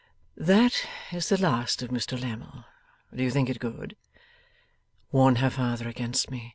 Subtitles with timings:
[0.35, 2.65] 'That is the last of Mr Lammle.
[3.13, 3.95] Do you think it good?
[5.11, 6.49] Warn her father against me.